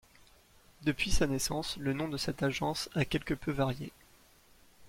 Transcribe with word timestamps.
Depuis 0.81 1.11
sa 1.11 1.27
naissance 1.27 1.77
le 1.77 1.93
nom 1.93 2.07
de 2.07 2.17
cette 2.17 2.41
agence 2.41 2.89
a 2.95 3.05
quelque 3.05 3.35
peu 3.35 3.51
varié. 3.51 3.91